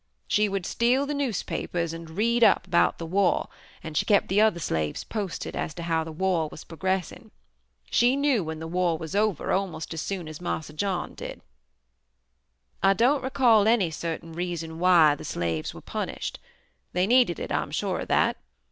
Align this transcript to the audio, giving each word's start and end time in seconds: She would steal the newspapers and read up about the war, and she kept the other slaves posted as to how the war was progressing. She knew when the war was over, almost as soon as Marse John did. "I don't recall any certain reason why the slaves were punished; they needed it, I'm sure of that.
She 0.27 0.49
would 0.49 0.65
steal 0.65 1.05
the 1.05 1.13
newspapers 1.13 1.93
and 1.93 2.09
read 2.17 2.43
up 2.43 2.65
about 2.65 2.97
the 2.97 3.05
war, 3.05 3.49
and 3.83 3.95
she 3.95 4.03
kept 4.03 4.29
the 4.29 4.41
other 4.41 4.59
slaves 4.59 5.03
posted 5.03 5.55
as 5.55 5.75
to 5.75 5.83
how 5.83 6.03
the 6.03 6.11
war 6.11 6.47
was 6.49 6.63
progressing. 6.63 7.29
She 7.91 8.15
knew 8.15 8.43
when 8.43 8.57
the 8.57 8.65
war 8.65 8.97
was 8.97 9.15
over, 9.15 9.51
almost 9.51 9.93
as 9.93 10.01
soon 10.01 10.27
as 10.27 10.41
Marse 10.41 10.71
John 10.73 11.13
did. 11.13 11.41
"I 12.81 12.93
don't 12.93 13.21
recall 13.21 13.67
any 13.67 13.91
certain 13.91 14.33
reason 14.33 14.79
why 14.79 15.13
the 15.13 15.23
slaves 15.23 15.71
were 15.71 15.81
punished; 15.81 16.39
they 16.93 17.05
needed 17.05 17.37
it, 17.37 17.51
I'm 17.51 17.69
sure 17.69 17.99
of 17.99 18.07
that. 18.07 18.37